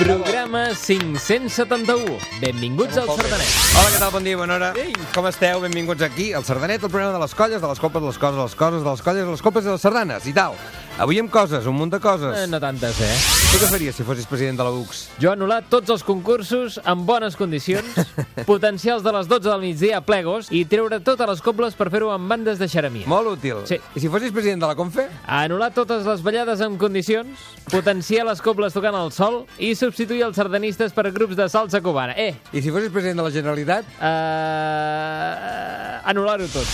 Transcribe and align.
Programa 0.00 0.72
571. 0.72 2.16
Benvinguts 2.40 2.96
al 2.96 3.04
Sardanet. 3.04 3.50
Hola, 3.76 3.88
què 3.92 3.98
tal? 4.00 4.12
Bon 4.14 4.24
dia, 4.24 4.38
bona 4.40 4.54
hora. 4.56 4.70
Com 5.12 5.26
esteu? 5.28 5.60
Benvinguts 5.60 6.06
aquí 6.06 6.30
al 6.32 6.46
Sardanet, 6.48 6.80
el 6.80 6.88
programa 6.88 7.18
de 7.18 7.20
les 7.20 7.34
colles, 7.36 7.60
de 7.60 7.68
les 7.68 7.82
copes, 7.84 8.00
de 8.00 8.08
les 8.08 8.20
coses, 8.22 8.38
de 8.38 8.46
les 8.46 8.56
coses, 8.56 8.80
de 8.80 8.88
les 8.88 9.02
colles, 9.04 9.26
de 9.28 9.34
les 9.36 9.44
copes 9.44 9.66
i 9.66 9.68
de 9.68 9.74
les 9.76 9.84
sardanes 9.84 10.24
i 10.24 10.32
tal. 10.32 10.56
Avui 11.00 11.16
amb 11.16 11.30
coses, 11.32 11.64
un 11.64 11.72
munt 11.78 11.88
de 11.88 11.96
coses. 11.96 12.34
Eh, 12.42 12.46
no 12.50 12.58
tantes, 12.60 12.98
eh? 13.00 13.14
Tu 13.50 13.56
què 13.62 13.68
faries 13.70 13.96
si 13.96 14.04
fossis 14.04 14.26
president 14.28 14.58
de 14.60 14.64
la 14.66 14.72
UCS? 14.76 14.98
Jo 15.22 15.30
he 15.30 15.32
anul·lat 15.32 15.64
tots 15.72 15.88
els 15.94 16.02
concursos 16.04 16.76
en 16.84 17.06
bones 17.08 17.38
condicions, 17.40 17.86
potencials 18.50 19.00
de 19.06 19.14
les 19.16 19.30
12 19.30 19.48
del 19.48 19.62
migdia 19.64 19.96
a 19.96 20.04
plegos 20.04 20.50
i 20.52 20.66
treure 20.68 20.98
totes 21.00 21.30
les 21.30 21.40
cobles 21.46 21.72
per 21.78 21.88
fer-ho 21.94 22.10
amb 22.12 22.28
bandes 22.28 22.60
de 22.60 22.68
xeremia. 22.68 23.08
Molt 23.08 23.32
útil. 23.32 23.62
Sí. 23.70 23.78
I 23.96 24.02
si 24.04 24.10
fossis 24.12 24.34
president 24.36 24.60
de 24.60 24.68
la 24.68 24.76
Confe? 24.76 25.06
Anul·lar 25.40 25.70
totes 25.72 26.04
les 26.04 26.20
ballades 26.26 26.60
en 26.68 26.76
condicions, 26.76 27.48
potenciar 27.72 28.28
les 28.28 28.44
cobles 28.44 28.76
tocant 28.76 29.00
al 29.00 29.08
sol 29.16 29.46
i 29.56 29.72
substituir 29.78 30.26
els 30.28 30.36
sardanistes 30.36 30.92
per 30.92 31.08
grups 31.16 31.32
de 31.40 31.48
salsa 31.48 31.80
cubana. 31.80 32.12
Eh, 32.20 32.34
I 32.52 32.60
si 32.60 32.68
fossis 32.68 32.92
president 32.92 33.24
de 33.24 33.28
la 33.30 33.32
Generalitat? 33.40 33.88
uh, 34.04 35.89
anul·lar-ho 36.10 36.46
tot. 36.50 36.66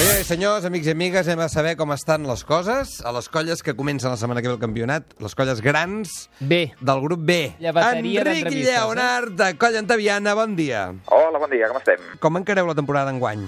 I 0.00 0.24
senyors, 0.24 0.64
amics 0.64 0.88
i 0.88 0.94
amigues, 0.94 1.28
hem 1.28 1.38
de 1.38 1.48
saber 1.52 1.74
com 1.78 1.92
estan 1.94 2.24
les 2.28 2.42
coses 2.48 2.96
a 3.04 3.12
les 3.12 3.28
colles 3.28 3.62
que 3.62 3.74
comencen 3.76 4.10
la 4.10 4.16
setmana 4.18 4.40
que 4.42 4.48
ve 4.48 4.56
el 4.56 4.62
campionat, 4.62 5.12
les 5.20 5.36
colles 5.36 5.60
grans 5.62 6.28
Bé, 6.40 6.72
del 6.80 7.02
grup 7.04 7.22
B. 7.28 7.38
Llevateria 7.60 8.24
Enric 8.24 8.44
d'entrevistes, 8.44 8.68
eh? 8.68 8.78
Lleonard, 8.78 9.34
de 9.38 9.50
Colla 9.60 9.82
Antaviana, 9.84 10.34
bon 10.34 10.56
dia. 10.56 10.86
Hola, 11.12 11.38
bon 11.38 11.52
dia, 11.52 11.68
com 11.68 11.78
estem? 11.82 12.06
Com 12.22 12.40
encareu 12.40 12.70
la 12.70 12.78
temporada 12.78 13.12
d'enguany? 13.12 13.44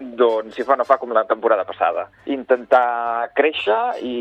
Doncs 0.00 0.56
si 0.56 0.64
fa 0.64 0.76
no 0.80 0.86
fa 0.88 0.96
com 0.96 1.12
la 1.12 1.26
temporada 1.28 1.66
passada. 1.68 2.06
Intentar 2.32 3.28
créixer 3.36 4.00
i, 4.00 4.14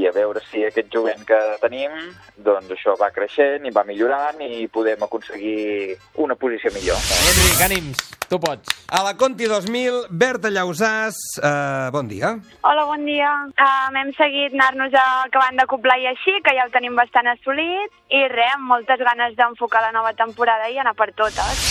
i 0.00 0.06
a 0.08 0.12
veure 0.16 0.40
si 0.48 0.64
aquest 0.64 0.88
jovent 0.94 1.26
que 1.28 1.38
tenim, 1.60 1.92
doncs 2.40 2.72
això 2.72 2.96
va 3.00 3.10
creixent 3.12 3.66
i 3.68 3.74
va 3.74 3.84
millorant 3.84 4.40
i 4.40 4.64
podem 4.72 5.04
aconseguir 5.04 5.98
una 6.24 6.38
posició 6.40 6.72
millor. 6.72 6.96
Enric, 7.28 7.60
ànims, 7.66 8.06
tu 8.32 8.40
pots. 8.40 8.72
A 8.88 9.02
la 9.04 9.12
Conti 9.20 9.44
2000, 9.50 10.08
Berta 10.08 10.48
Llausàs, 10.48 11.20
eh, 11.36 11.90
bon 11.92 12.08
dia. 12.08 12.32
Hola, 12.64 12.86
bon 12.88 13.04
dia. 13.04 13.34
Um, 13.52 14.00
hem 14.00 14.14
seguit 14.16 14.56
anar-nos 14.56 14.96
acabant 15.02 15.60
de 15.60 15.68
coblar 15.68 16.00
i 16.00 16.08
així, 16.14 16.40
que 16.40 16.56
ja 16.56 16.64
el 16.64 16.72
tenim 16.72 16.96
bastant 16.96 17.28
assolit, 17.36 17.92
i 18.08 18.24
res, 18.32 18.56
amb 18.56 18.72
moltes 18.72 19.04
ganes 19.04 19.36
d'enfocar 19.36 19.84
la 19.84 19.92
nova 19.92 20.16
temporada 20.16 20.72
i 20.72 20.80
anar 20.80 20.96
per 20.96 21.12
totes. 21.12 21.68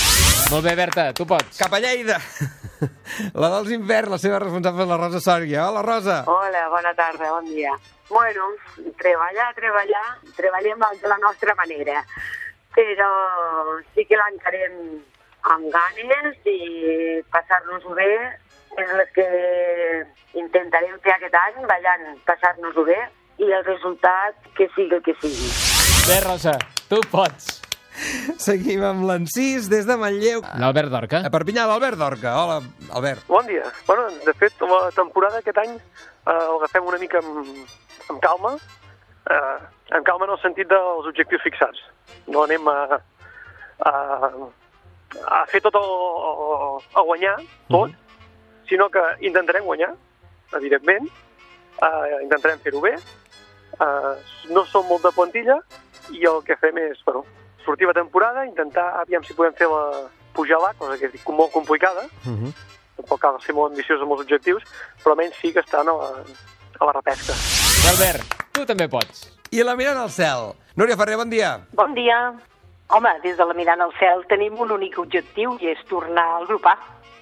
Molt 0.54 0.66
bé, 0.66 0.78
Berta, 0.78 1.12
tu 1.18 1.26
pots. 1.26 1.58
Cap 1.58 1.74
a 1.74 1.82
Lleida. 1.84 2.22
La 3.42 3.50
dels 3.54 3.72
inverns, 3.76 4.14
la 4.14 4.20
seva 4.22 4.40
responsable 4.44 4.86
és 4.86 4.92
la 4.92 4.98
Rosa 5.00 5.22
Sòria. 5.24 5.68
Hola, 5.68 5.84
Rosa. 5.86 6.18
Hola, 6.32 6.66
bona 6.72 6.94
tarda, 6.98 7.32
bon 7.36 7.50
dia. 7.52 7.76
Bueno, 8.10 8.50
treballar, 8.98 9.52
treballar, 9.58 10.06
treballem 10.38 10.86
de 11.02 11.12
la 11.12 11.20
nostra 11.22 11.54
manera, 11.60 12.02
però 12.74 13.10
sí 13.94 14.06
que 14.10 14.18
l'encarem 14.18 14.80
amb 15.54 15.70
ganes 15.76 16.50
i 16.50 17.22
passar-nos-ho 17.32 17.94
bé 17.96 18.10
és 18.80 18.92
el 18.96 19.06
que 19.14 19.30
intentarem 20.42 20.98
fer 21.06 21.16
aquest 21.16 21.38
any, 21.44 21.64
ballant, 21.70 22.12
passar-nos-ho 22.26 22.86
bé 22.90 23.00
i 23.40 23.54
el 23.54 23.64
resultat 23.66 24.52
que 24.58 24.70
sigui 24.76 25.00
el 25.00 25.06
que 25.06 25.16
sigui. 25.22 25.50
Bé, 26.10 26.22
Rosa, 26.26 26.58
tu 26.90 27.02
pots. 27.14 27.59
Seguim 28.40 28.80
amb 28.88 29.04
l'encís 29.04 29.66
des 29.68 29.84
de 29.84 29.96
Manlleu. 30.00 30.40
L'Albert 30.62 30.94
Dorca. 30.94 31.20
A 31.28 31.32
Perpinyà, 31.34 31.66
l'Albert 31.68 32.00
Dorca. 32.00 32.38
Hola, 32.40 32.60
Albert. 32.96 33.26
Bon 33.28 33.44
dia. 33.46 33.66
Bueno, 33.86 34.06
de 34.24 34.34
fet, 34.40 34.62
la 34.64 34.92
temporada 34.96 35.42
aquest 35.42 35.58
any 35.60 35.74
eh, 35.76 36.32
l'agafem 36.32 36.88
una 36.88 37.00
mica 37.02 37.20
amb, 37.20 37.50
amb 38.08 38.22
calma, 38.24 38.54
eh, 39.28 39.58
amb 39.92 40.08
calma 40.08 40.30
en 40.30 40.32
el 40.38 40.40
sentit 40.40 40.70
dels 40.72 41.10
objectius 41.12 41.44
fixats. 41.44 41.82
No 42.32 42.46
anem 42.46 42.70
a, 42.72 42.78
a, 43.90 43.94
a 45.36 45.42
fer 45.52 45.60
tot 45.66 45.76
el, 45.82 45.92
a 46.96 47.04
guanyar, 47.10 47.36
tot, 47.68 47.92
sinó 48.72 48.88
que 48.94 49.04
intentarem 49.20 49.68
guanyar, 49.68 49.92
evidentment, 50.62 51.12
eh, 51.76 52.24
intentarem 52.24 52.64
fer-ho 52.64 52.80
bé, 52.88 52.96
eh, 53.76 54.16
no 54.56 54.64
som 54.72 54.88
molt 54.88 55.04
de 55.04 55.12
plantilla 55.20 55.60
i 56.16 56.24
el 56.24 56.40
que 56.48 56.56
fem 56.64 56.80
és, 56.88 57.04
bueno, 57.04 57.26
sortir 57.66 57.88
la 57.88 57.94
temporada, 57.94 58.46
intentar, 58.46 59.00
aviam 59.02 59.24
si 59.24 59.34
podem 59.34 59.54
fer 59.54 59.68
la 59.68 60.10
pujar-la, 60.34 60.74
cosa 60.78 60.98
que 60.98 61.06
és 61.08 61.26
molt 61.28 61.52
complicada, 61.52 62.04
Uh 62.26 62.32
-huh. 62.38 62.54
tampoc 62.98 63.20
cal 63.22 63.42
ser 63.42 63.56
molt 63.56 63.72
ambiciós 63.72 64.02
amb 64.02 64.12
els 64.12 64.22
objectius, 64.22 64.64
però 65.04 65.12
almenys 65.12 65.36
sí 65.42 65.54
que 65.54 65.60
estan 65.60 65.88
a 65.88 65.94
la, 65.94 66.10
a 66.80 66.86
la 66.86 66.92
repesca. 66.94 67.34
Albert, 67.90 68.24
tu 68.52 68.66
també 68.66 68.88
pots. 68.88 69.36
I 69.52 69.64
la 69.64 69.76
mirant 69.76 69.98
al 69.98 70.10
cel. 70.10 70.54
Núria 70.76 70.96
Ferrer, 70.98 71.18
bon 71.18 71.30
dia. 71.30 71.60
Bon 71.74 71.94
dia. 71.94 72.34
Home, 72.90 73.10
des 73.24 73.38
de 73.38 73.46
la 73.46 73.54
mirant 73.54 73.82
al 73.82 73.94
cel 74.00 74.26
tenim 74.28 74.60
un 74.60 74.72
únic 74.72 74.98
objectiu 74.98 75.58
i 75.60 75.68
és 75.68 75.78
tornar 75.88 76.36
al 76.36 76.46
grup 76.48 76.66
A. 76.66 76.78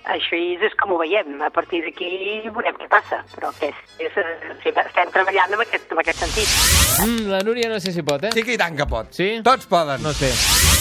Així 0.05 0.57
és 0.61 0.73
com 0.79 0.91
ho 0.91 0.97
veiem. 0.97 1.41
A 1.41 1.49
partir 1.49 1.81
d'aquí 1.83 2.41
veurem 2.49 2.75
què 2.77 2.87
passa. 2.87 3.23
Però 3.35 3.51
que 3.59 3.67
és, 3.67 3.75
és, 3.99 4.17
eh, 4.17 4.73
estem 4.85 5.06
treballant 5.17 5.53
en 5.57 5.63
aquest, 5.63 5.91
en 5.91 6.01
aquest 6.03 6.19
sentit. 6.21 6.51
Mm, 7.01 7.27
la 7.31 7.39
Núria 7.45 7.69
no 7.71 7.79
sé 7.81 7.91
si 7.93 8.03
pot, 8.05 8.23
eh? 8.27 8.31
Sí 8.33 8.43
que 8.45 8.53
i 8.55 8.59
tant 8.59 8.77
que 8.77 8.85
pot. 8.89 9.09
Sí? 9.15 9.29
Tots 9.45 9.65
poden. 9.69 10.01
No 10.05 10.13
sé. 10.17 10.29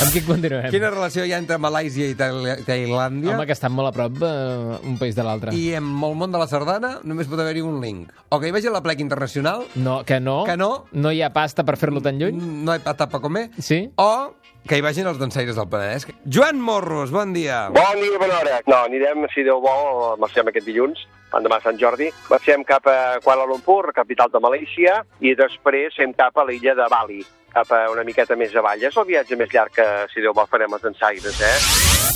Amb 0.05 0.13
qui 0.13 0.21
continuem? 0.27 0.69
Quina 0.73 0.91
relació 0.93 1.25
hi 1.25 1.33
ha 1.33 1.39
entre 1.41 1.57
Malàisia 1.63 2.09
i 2.13 2.17
Tail- 2.19 2.65
Tailàndia? 2.67 3.33
Home, 3.35 3.47
que 3.49 3.57
estan 3.57 3.73
molt 3.73 3.89
a 3.91 3.95
prop 3.97 4.21
eh, 4.27 4.79
un 4.85 4.99
país 5.01 5.17
de 5.17 5.25
l'altre. 5.25 5.55
I 5.57 5.71
en 5.81 5.89
el 6.05 6.17
món 6.21 6.33
de 6.35 6.41
la 6.43 6.49
sardana 6.51 6.99
només 7.05 7.29
pot 7.33 7.41
haver-hi 7.41 7.65
un 7.65 7.81
link. 7.81 8.11
O 8.29 8.41
que 8.41 8.49
hi 8.51 8.55
vagi 8.55 8.69
a 8.69 8.75
la 8.77 8.83
plec 8.85 9.01
internacional, 9.01 9.65
No, 9.75 10.03
que 10.05 10.21
no. 10.21 10.43
Que 10.45 10.57
no? 10.57 10.85
No 10.93 11.13
hi 11.13 11.23
ha 11.25 11.33
pasta 11.33 11.65
per 11.65 11.77
fer-lo 11.81 12.03
tan 12.05 12.19
lluny? 12.21 12.37
no 12.67 12.73
hi 12.75 12.81
ha 12.81 12.85
pata 12.85 13.09
per 13.09 13.21
comer, 13.25 13.49
Sí? 13.59 13.87
o 13.97 14.35
que 14.67 14.77
hi 14.79 14.83
vagin 14.83 15.07
els 15.07 15.19
dansaires 15.21 15.55
del 15.55 15.69
Penedès. 15.71 16.09
Joan 16.27 16.61
Morros, 16.61 17.13
bon 17.15 17.33
dia. 17.33 17.69
Bon 17.71 18.01
dia, 18.03 18.19
bona 18.19 18.41
hora. 18.41 18.57
No, 18.67 18.81
anirem, 18.89 19.23
si 19.33 19.45
Déu 19.47 19.61
vol, 19.63 20.17
marxem 20.19 20.49
aquest 20.51 20.67
dilluns, 20.67 21.05
endemà 21.39 21.61
a 21.61 21.65
Sant 21.65 21.79
Jordi. 21.81 22.11
Marxem 22.31 22.65
cap 22.67 22.87
a 22.91 23.19
Kuala 23.25 23.47
Lumpur, 23.49 23.93
capital 23.97 24.33
de 24.33 24.43
Malàisia, 24.43 25.01
i 25.21 25.35
després 25.39 25.99
hem 26.03 26.15
cap 26.17 26.39
a 26.39 26.47
l'illa 26.49 26.75
de 26.79 26.87
Bali, 26.91 27.23
cap 27.53 27.71
a 27.73 27.87
una 27.93 28.05
miqueta 28.05 28.37
més 28.37 28.55
avall. 28.57 28.83
És 28.85 28.97
el 28.97 29.09
viatge 29.09 29.39
més 29.39 29.53
llarg 29.53 29.75
que, 29.77 29.87
si 30.13 30.25
Déu 30.25 30.35
vol, 30.37 30.49
farem 30.51 30.73
els 30.77 30.85
dansaires, 30.89 31.41
eh? 31.41 31.57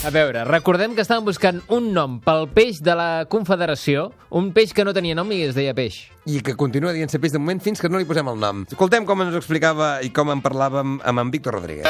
A 0.00 0.08
veure, 0.08 0.46
recordem 0.48 0.94
que 0.96 1.04
estàvem 1.04 1.26
buscant 1.26 1.58
un 1.76 1.90
nom 1.92 2.14
pel 2.24 2.46
peix 2.56 2.78
de 2.80 2.94
la 2.96 3.26
Confederació, 3.28 4.06
un 4.32 4.48
peix 4.56 4.72
que 4.72 4.84
no 4.86 4.94
tenia 4.96 5.16
nom 5.18 5.28
i 5.36 5.42
es 5.44 5.52
deia 5.58 5.74
peix. 5.76 6.06
I 6.24 6.40
que 6.40 6.56
continua 6.56 6.94
dient 6.96 7.12
ser 7.12 7.20
peix 7.20 7.36
de 7.36 7.42
moment 7.42 7.60
fins 7.60 7.84
que 7.84 7.90
no 7.92 8.00
li 8.00 8.08
posem 8.08 8.32
el 8.32 8.40
nom. 8.40 8.64
Escoltem 8.70 9.04
com 9.04 9.20
ens 9.26 9.36
explicava 9.36 9.98
i 10.00 10.08
com 10.08 10.32
en 10.32 10.40
parlàvem 10.40 11.00
amb 11.04 11.26
en 11.26 11.34
Víctor 11.36 11.60
Rodríguez. 11.60 11.84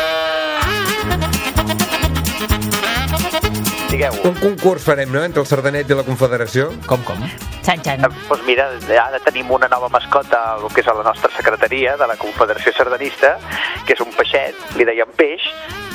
Digueu. 3.91 4.15
Un 4.23 4.37
concurs 4.39 4.85
farem, 4.87 5.11
no?, 5.11 5.25
entre 5.27 5.43
el 5.43 5.49
Sardanet 5.51 5.89
i 5.91 5.97
la 5.99 6.05
Confederació. 6.07 6.69
Com, 6.87 7.03
com? 7.03 7.25
Xan, 7.67 7.83
xan. 7.83 8.05
Doncs 8.29 8.45
mira, 8.47 8.69
ara 9.03 9.19
tenim 9.25 9.51
una 9.51 9.67
nova 9.73 9.89
mascota, 9.91 10.39
el 10.61 10.71
que 10.71 10.85
és 10.85 10.91
a 10.91 10.95
la 10.95 11.03
nostra 11.09 11.31
secretaria 11.35 11.97
de 11.99 12.07
la 12.07 12.15
Confederació 12.21 12.73
Sardanista, 12.77 13.35
que 13.89 13.97
és 13.97 14.05
un 14.05 14.15
peixet, 14.15 14.55
li 14.79 14.87
dèiem 14.87 15.11
peix, 15.19 15.49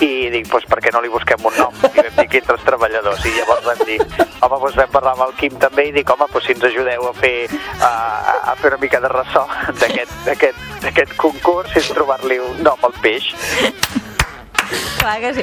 i 0.03 0.27
dic, 0.33 0.49
doncs 0.51 0.67
per 0.67 0.81
què 0.83 0.91
no 0.91 0.99
li 1.05 1.11
busquem 1.13 1.47
un 1.47 1.55
nom? 1.55 1.75
I 1.87 2.03
vam 2.03 2.19
dir 2.19 2.27
que 2.33 2.41
entre 2.43 2.57
els 2.59 2.67
treballadors. 2.67 3.23
I 3.23 3.35
llavors 3.37 3.63
vam 3.69 3.83
dir, 3.87 3.99
home, 4.43 4.59
doncs 4.65 4.79
vam 4.81 4.91
parlar 4.91 5.15
amb 5.15 5.27
el 5.29 5.35
Quim 5.39 5.55
també 5.63 5.87
i 5.87 5.95
dic, 5.95 6.11
home, 6.11 6.27
doncs 6.33 6.49
si 6.49 6.55
ens 6.57 6.67
ajudeu 6.67 7.07
a 7.07 7.13
fer, 7.15 7.35
a, 7.79 7.93
a 8.51 8.57
fer 8.59 8.73
una 8.73 8.81
mica 8.83 8.99
de 8.99 9.11
ressò 9.15 9.47
d'aquest 9.79 10.11
d'aquest 10.27 10.81
d'aquest 10.83 11.15
concurs 11.17 11.79
és 11.79 11.87
trobar-li 11.95 12.43
un 12.43 12.59
nom 12.65 12.83
al 12.83 12.99
peix. 13.01 13.31
Clar 14.99 15.19
que 15.21 15.33
sí. 15.35 15.41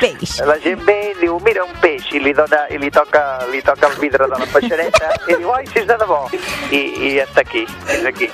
Peix. 0.00 0.38
La 0.48 0.56
gent 0.62 0.82
ve 0.86 0.96
i 1.10 1.14
diu, 1.20 1.36
mira, 1.44 1.64
un 1.64 1.74
peix, 1.82 2.06
i 2.16 2.20
li, 2.22 2.32
dona, 2.36 2.62
i 2.72 2.78
li, 2.80 2.90
toca, 2.94 3.22
li 3.52 3.60
toca 3.64 3.90
el 3.90 3.98
vidre 4.00 4.28
de 4.30 4.38
la 4.38 4.48
peixereta, 4.52 5.12
i 5.28 5.36
diu, 5.36 5.52
ai, 5.54 5.66
si 5.72 5.82
és 5.82 5.88
de 5.88 5.98
debò. 6.00 6.20
I, 6.70 6.80
i 6.80 7.12
ja 7.18 7.26
està 7.26 7.44
aquí, 7.44 7.66
és 7.92 8.06
aquí. 8.08 8.30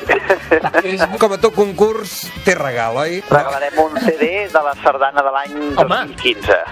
Com 1.23 1.37
a 1.37 1.41
tot 1.43 1.55
concurs, 1.57 2.23
té 2.47 2.57
regal, 2.59 2.99
oi? 3.03 3.21
Regalarem 3.31 3.83
un 3.83 3.99
CD 4.07 4.33
de 4.53 4.65
la 4.69 4.77
sardana 4.83 5.25
de 5.25 5.35
l'any 5.37 5.59
Home. 5.77 6.01
2015. 6.15 6.63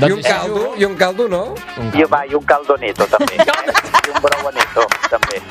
I 0.00 0.12
un 0.12 0.22
caldo, 0.24 0.72
i 0.76 0.88
un 0.88 0.96
caldo, 0.96 1.28
no? 1.28 1.44
Un 1.80 1.92
I, 1.94 2.04
va, 2.10 2.24
I 2.26 2.34
un 2.36 2.44
caldoneto, 2.48 3.08
també. 3.12 3.40
Eh? 3.40 3.78
I 4.06 4.14
un 4.14 4.20
brauaneto, 4.24 4.88
també. 5.10 5.42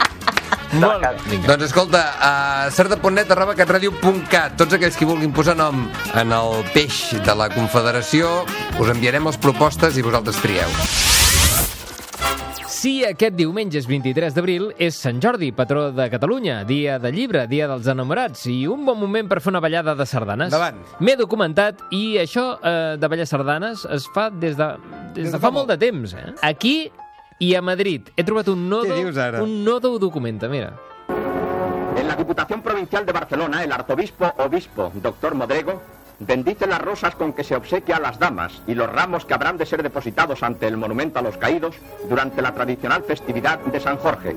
Molt 0.82 1.02
bé. 1.04 1.12
Vinga. 1.30 1.48
Doncs 1.54 1.70
escolta, 1.70 2.04
a 2.20 2.72
certa.net 2.76 3.32
arroba 3.32 3.56
catradio.cat 3.58 4.58
tots 4.60 4.78
aquells 4.78 4.98
que 5.00 5.08
vulguin 5.08 5.34
posar 5.36 5.58
nom 5.60 5.86
en 6.14 6.36
el 6.36 6.62
peix 6.76 7.16
de 7.26 7.36
la 7.38 7.50
Confederació 7.54 8.42
us 8.80 8.92
enviarem 8.92 9.28
les 9.30 9.40
propostes 9.42 9.98
i 9.98 10.06
vosaltres 10.06 10.42
trieu. 10.44 10.80
Si 12.86 13.00
aquest 13.08 13.34
diumenge 13.34 13.80
és 13.80 13.88
23 13.90 14.36
d'abril, 14.36 14.68
és 14.78 14.98
Sant 15.02 15.18
Jordi, 15.24 15.48
patró 15.56 15.88
de 15.96 16.06
Catalunya, 16.12 16.60
dia 16.70 17.00
de 17.02 17.10
llibre, 17.10 17.48
dia 17.50 17.66
dels 17.72 17.88
enamorats, 17.90 18.44
i 18.52 18.68
un 18.70 18.84
bon 18.86 19.00
moment 19.00 19.26
per 19.32 19.40
fer 19.42 19.50
una 19.56 19.62
ballada 19.64 19.96
de 19.98 20.06
sardanes. 20.06 20.52
Endavant. 20.52 20.84
M'he 21.02 21.16
documentat 21.18 21.82
i 21.96 22.20
això 22.22 22.44
eh, 22.60 22.94
de 23.02 23.10
ballar 23.10 23.26
sardanes 23.32 23.88
es 23.96 24.06
fa 24.14 24.28
des 24.30 24.54
de, 24.60 24.70
des 25.16 25.34
de 25.34 25.42
fa 25.42 25.50
molt 25.56 25.72
de 25.74 25.80
temps. 25.82 26.14
Eh? 26.14 26.36
Aquí 26.46 26.76
i 27.40 27.54
a 27.56 27.62
Madrid. 27.62 28.10
He 28.16 28.24
trobat 28.24 28.48
un 28.48 28.68
nodo, 28.70 28.86
Què 28.90 29.02
dius 29.04 29.18
ara? 29.18 29.42
un 29.44 29.64
nodo 29.64 29.98
documenta, 30.00 30.48
mira. 30.48 30.74
En 31.98 32.08
la 32.08 32.16
Diputación 32.16 32.62
Provincial 32.62 33.06
de 33.06 33.12
Barcelona, 33.14 33.64
el 33.64 33.72
arzobispo 33.72 34.34
obispo, 34.38 34.92
doctor 34.96 35.36
Modrego, 35.36 35.82
bendice 36.20 36.66
las 36.68 36.82
rosas 36.82 37.16
con 37.16 37.34
que 37.34 37.44
se 37.44 37.56
obsequia 37.56 37.98
a 37.98 38.00
las 38.00 38.20
damas 38.20 38.62
y 38.68 38.74
los 38.76 38.90
ramos 38.90 39.26
que 39.26 39.34
habrán 39.34 39.58
de 39.58 39.66
ser 39.66 39.84
depositados 39.84 40.44
ante 40.44 40.68
el 40.68 40.78
monumento 40.78 41.20
a 41.20 41.22
los 41.22 41.38
caídos 41.38 41.76
durante 42.10 42.42
la 42.42 42.54
tradicional 42.54 43.04
festividad 43.04 43.60
de 43.60 43.80
San 43.80 43.98
Jorge. 43.98 44.36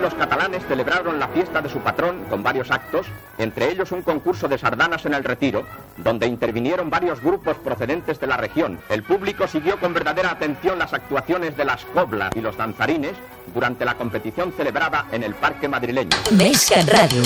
Los 0.00 0.14
catalanes 0.14 0.62
celebraron 0.68 1.18
la 1.18 1.28
fiesta 1.28 1.60
de 1.62 1.68
su 1.68 1.78
patrón 1.80 2.24
con 2.28 2.42
varios 2.42 2.70
actos, 2.70 3.06
entre 3.38 3.70
ellos 3.70 3.92
un 3.92 4.02
concurso 4.02 4.46
de 4.46 4.58
sardanas 4.58 5.04
en 5.06 5.14
el 5.14 5.24
Retiro, 5.24 5.64
donde 5.96 6.26
intervinieron 6.26 6.90
varios 6.90 7.20
grupos 7.20 7.56
procedentes 7.56 8.20
de 8.20 8.26
la 8.26 8.36
región. 8.36 8.78
El 8.88 9.02
público 9.02 9.48
siguió 9.48 9.78
con 9.80 9.94
verdadera 9.94 10.30
atención 10.30 10.78
las 10.78 10.92
actuaciones 10.92 11.56
de 11.56 11.64
las 11.64 11.84
coblas 11.86 12.30
y 12.34 12.40
los 12.40 12.56
danzarines 12.56 13.12
durante 13.54 13.84
la 13.84 13.94
competición 13.94 14.52
celebrada 14.56 15.06
en 15.12 15.22
el 15.22 15.34
Parque 15.34 15.68
Madrileño. 15.68 16.16
Més 16.36 16.66
que 16.68 16.82
ràdio. 16.86 17.24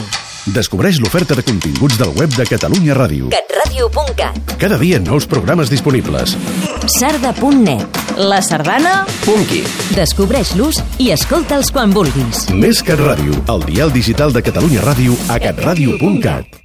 Descobreix 0.55 1.01
l'oferta 1.03 1.37
de 1.37 1.45
continguts 1.45 1.99
del 2.01 2.15
web 2.17 2.33
de 2.37 2.47
Catalunya 2.49 2.95
Ràdio. 2.97 3.29
catradio.cat 3.35 4.57
Cada 4.59 4.79
dia 4.79 4.99
nous 4.99 5.27
programes 5.27 5.69
disponibles. 5.69 6.37
Sarda.net 6.99 8.00
La 8.21 8.43
sardana... 8.45 9.07
Punky. 9.25 9.63
Descobreix-los 9.97 10.83
i 11.01 11.09
escolta'ls 11.15 11.73
quan 11.73 11.95
vulguis. 11.97 12.45
Més 12.53 12.85
que 12.85 12.99
ràdio, 13.01 13.33
el 13.49 13.65
dial 13.71 13.95
digital 13.97 14.37
de 14.37 14.45
Catalunya 14.45 14.85
Ràdio 14.85 15.17
a 15.33 15.41
catradio.cat. 15.41 16.61